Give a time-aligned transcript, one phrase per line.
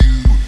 [0.00, 0.41] you.